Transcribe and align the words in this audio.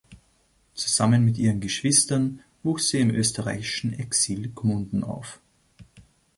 Zusammen 0.73 1.23
mit 1.23 1.37
ihren 1.37 1.59
Geschwistern 1.61 2.39
wuchs 2.63 2.87
sie 2.89 3.01
im 3.01 3.11
österreichischen 3.11 3.93
Exil 3.93 4.49
Gmunden 4.51 5.03
auf. 5.03 5.39